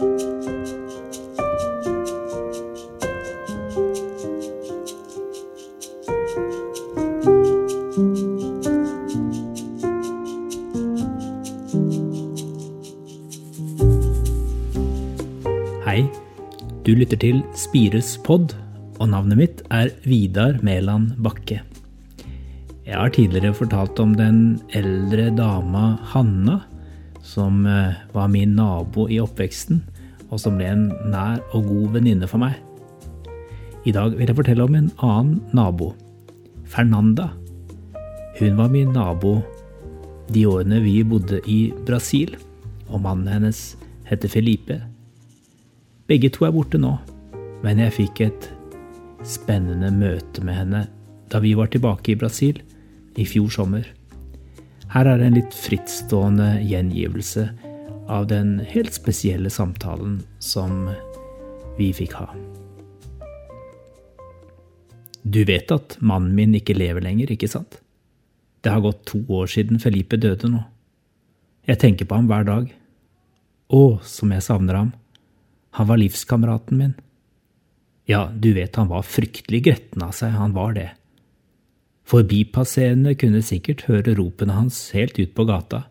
[0.00, 0.06] Hei,
[16.80, 18.56] du lytter til Spires pod,
[18.96, 21.60] og navnet mitt er Vidar Mæland Bakke.
[22.88, 26.62] Jeg har tidligere fortalt om den eldre dama Hanna,
[27.22, 29.82] som eh, var min nabo i oppveksten,
[30.30, 32.58] og som ble en nær og god venninne for meg.
[33.88, 35.92] I dag vil jeg fortelle om en annen nabo,
[36.68, 37.30] Fernanda.
[38.38, 39.40] Hun var min nabo
[40.30, 42.36] de årene vi bodde i Brasil,
[42.90, 43.74] og mannen hennes
[44.06, 44.80] heter Felipe.
[46.10, 46.96] Begge to er borte nå,
[47.64, 48.50] men jeg fikk et
[49.26, 50.86] spennende møte med henne
[51.30, 52.58] da vi var tilbake i Brasil
[53.20, 53.84] i fjor sommer.
[54.90, 57.44] Her er en litt frittstående gjengivelse
[58.10, 60.88] av den helt spesielle samtalen som
[61.78, 62.26] vi fikk ha.
[65.22, 67.78] Du vet at mannen min ikke lever lenger, ikke sant?
[68.64, 70.64] Det har gått to år siden Felipe døde nå.
[71.70, 72.66] Jeg tenker på ham hver dag.
[73.70, 74.92] Å, som jeg savner ham.
[75.78, 76.96] Han var livskameraten min.
[78.10, 80.90] Ja, du vet han var fryktelig gretten av seg, han var det.
[82.08, 85.84] Forbipasserende kunne sikkert høre ropene hans helt ut på gata.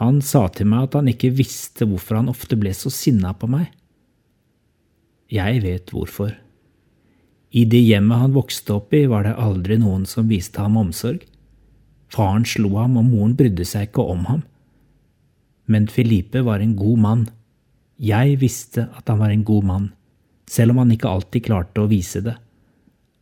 [0.00, 3.48] Han sa til meg at han ikke visste hvorfor han ofte ble så sinna på
[3.50, 3.68] meg.
[5.32, 6.32] Jeg vet hvorfor.
[7.52, 11.20] I det hjemmet han vokste opp i, var det aldri noen som viste ham omsorg.
[12.12, 14.42] Faren slo ham, og moren brydde seg ikke om ham.
[15.68, 17.26] Men Filipe var en god mann.
[18.00, 19.86] Jeg visste at han var en god mann,
[20.48, 22.34] selv om han ikke alltid klarte å vise det.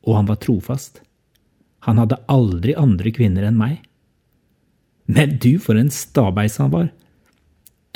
[0.06, 1.02] Og han var trofast.
[1.86, 3.78] Han hadde aldri andre kvinner enn meg.
[5.10, 6.90] Men du, for en stabeis han var!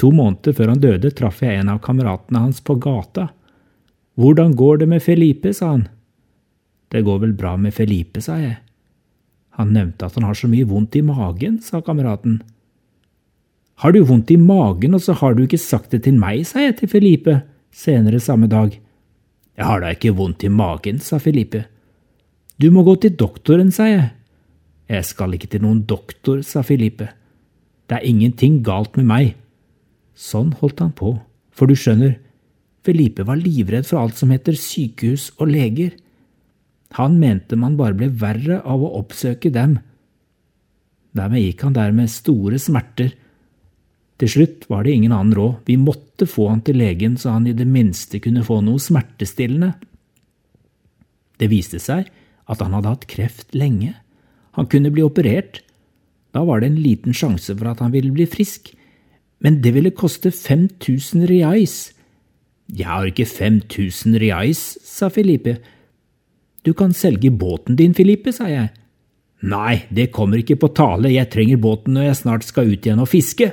[0.02, 3.28] To måneder før han døde, traff jeg en av kameratene hans på gata.
[4.18, 5.84] Hvordan går det med Felipe, sa han.
[6.90, 8.56] Det går vel bra med Felipe, sa jeg.
[9.58, 12.40] Han nevnte at han har så mye vondt i magen, sa kameraten.
[13.82, 16.62] Har du vondt i magen, og så har du ikke sagt det til meg, sa
[16.62, 17.40] jeg til Felipe
[17.74, 18.74] senere samme dag.
[19.54, 21.64] Jeg har da ikke vondt i magen, sa Felipe.
[22.60, 24.10] Du må gå til doktoren, sa jeg.
[24.90, 27.08] Jeg skal ikke til noen doktor, sa Filipe.
[27.88, 29.32] Det er ingenting galt med meg.
[30.14, 31.16] Sånn holdt han på,
[31.50, 32.18] for du skjønner,
[32.84, 35.94] Felipe var livredd for alt som heter sykehus og leger.
[37.00, 39.78] Han mente man bare ble verre av å oppsøke dem.
[41.16, 43.14] Dermed gikk han der med store smerter
[44.20, 47.48] til slutt var det ingen annen råd, vi måtte få han til legen så han
[47.50, 49.72] i det minste kunne få noe smertestillende.
[51.40, 52.06] Det viste seg
[52.50, 53.94] at han hadde hatt kreft lenge.
[54.58, 55.62] Han kunne bli operert.
[56.34, 58.72] Da var det en liten sjanse for at han ville bli frisk,
[59.44, 61.92] men det ville koste 5000 reais.
[62.72, 65.58] Jeg har ikke 5000 reais, sa Filipe.
[66.64, 68.70] Du kan selge båten din, Filipe, sa jeg.
[69.44, 73.02] Nei, det kommer ikke på tale, jeg trenger båten når jeg snart skal ut igjen
[73.02, 73.50] og fiske.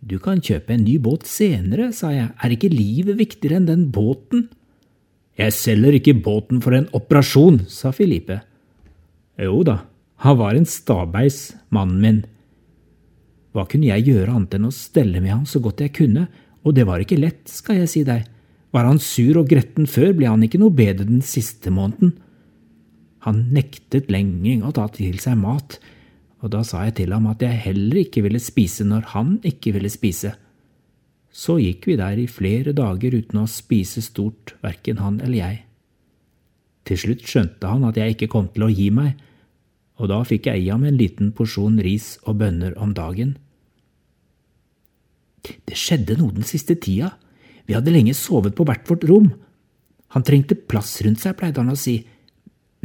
[0.00, 3.84] Du kan kjøpe en ny båt senere, sa jeg, er ikke livet viktigere enn den
[3.92, 4.46] båten?
[5.36, 8.38] Jeg selger ikke båten for en operasjon, sa Filipe.
[9.36, 9.82] Jo da,
[10.24, 12.22] han var en stabeis, mannen min.
[13.52, 16.26] Hva kunne jeg gjøre annet enn å stelle med ham så godt jeg kunne,
[16.64, 18.24] og det var ikke lett, skal jeg si deg.
[18.72, 22.16] Var han sur og gretten før, ble han ikke noe bedre den siste måneden.
[23.28, 25.78] Han nektet lenge å ta til seg mat,
[26.44, 29.72] og da sa jeg til ham at jeg heller ikke ville spise når han ikke
[29.76, 30.34] ville spise.
[31.36, 35.58] Så gikk vi der i flere dager uten å spise stort, verken han eller jeg.
[36.88, 39.18] Til slutt skjønte han at jeg ikke kom til å gi meg,
[40.00, 43.36] og da fikk jeg i ham en liten porsjon ris og bønner om dagen.
[45.44, 47.12] Det skjedde noe den siste tida.
[47.66, 49.30] Vi hadde lenge sovet på hvert vårt rom.
[50.14, 51.98] Han trengte plass rundt seg, pleide han å si,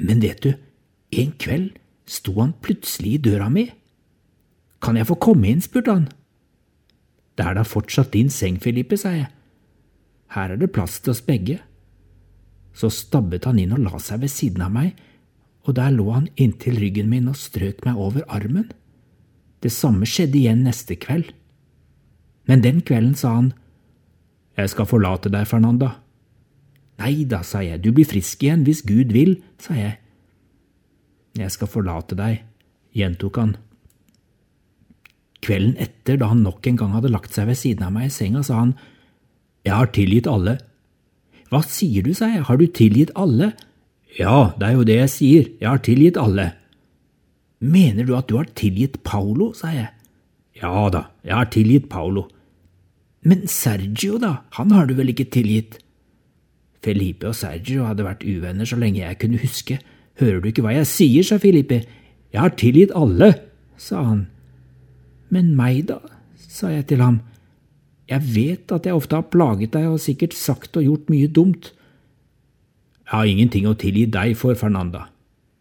[0.02, 0.52] men vet du,
[1.22, 1.78] en kveld
[2.10, 3.68] sto han plutselig i døra mi.
[4.82, 6.10] Kan jeg få komme inn, spurte han.
[7.42, 9.32] Det er da fortsatt din seng, Filippe, sa jeg.
[10.36, 11.56] Her er det plass til oss begge.
[12.78, 14.92] Så stabbet han inn og la seg ved siden av meg,
[15.66, 18.68] og der lå han inntil ryggen min og strøk meg over armen.
[19.66, 21.34] Det samme skjedde igjen neste kveld.
[22.46, 23.52] Men den kvelden sa han,
[24.54, 25.96] Jeg skal forlate deg, Fernanda.
[27.02, 29.98] Nei da, sa jeg, du blir frisk igjen hvis Gud vil, sa jeg.
[31.42, 32.44] Jeg skal forlate deg,
[32.94, 33.58] gjentok han.
[35.52, 38.14] Kvelden etter, da han nok en gang hadde lagt seg ved siden av meg i
[38.16, 38.78] senga, sa han,
[39.68, 40.56] Jeg har tilgitt alle.
[41.52, 43.52] Hva sier du, sa jeg, har du tilgitt alle?
[44.16, 46.54] Ja, det er jo det jeg sier, jeg har tilgitt alle.
[47.60, 49.92] Mener du at du har tilgitt Paolo, sa jeg.
[50.62, 52.30] Ja da, jeg har tilgitt Paolo.
[53.28, 55.82] Men Sergio, da, han har du vel ikke tilgitt?
[56.82, 59.82] Felipe og Sergio hadde vært uvenner så lenge jeg kunne huske.
[60.18, 61.84] Hører du ikke hva jeg sier, sa Felipe.
[62.32, 63.36] Jeg har tilgitt alle,
[63.78, 64.31] sa han.
[65.32, 66.00] Men meg, da,
[66.36, 67.22] sa jeg til ham.
[68.12, 71.72] Jeg vet at jeg ofte har plaget deg og sikkert sagt og gjort mye dumt.
[73.08, 75.08] Jeg har ingenting å tilgi deg for, Fernanda.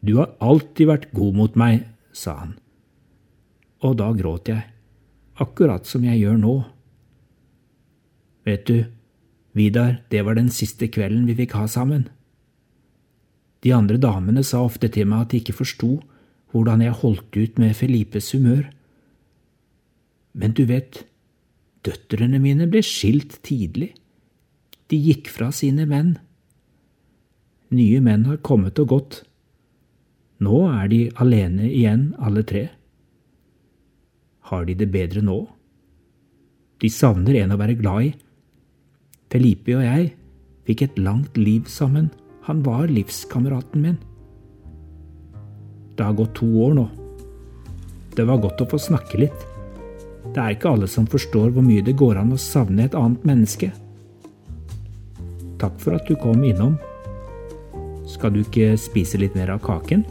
[0.03, 2.55] Du har alltid vært god mot meg, sa han.
[3.87, 4.65] Og da gråt jeg,
[5.41, 6.55] akkurat som jeg gjør nå.
[8.49, 8.79] Vet du,
[9.57, 12.07] Vidar, det var den siste kvelden vi fikk ha sammen.
[13.67, 15.97] De andre damene sa ofte til meg at de ikke forsto
[16.55, 18.69] hvordan jeg holdt ut med Felipes humør.
[20.33, 21.05] Men du vet,
[21.87, 23.93] døtrene mine ble skilt tidlig.
[24.91, 26.17] De gikk fra sine menn.
[27.71, 29.21] Nye menn har kommet og gått.
[30.43, 32.67] Nå er de alene igjen, alle tre.
[34.51, 35.45] Har de det bedre nå?
[36.81, 38.13] De savner en å være glad i
[39.31, 40.09] Felipe og jeg
[40.67, 42.09] fikk et langt liv sammen.
[42.49, 43.99] Han var livskameraten min.
[45.95, 46.87] Det har gått to år nå.
[48.17, 49.50] Det var godt å få snakke litt.
[50.31, 53.25] Det er ikke alle som forstår hvor mye det går an å savne et annet
[53.27, 53.73] menneske.
[55.61, 56.79] Takk for at du kom innom.
[58.09, 60.05] Skal du ikke spise litt mer av kaken?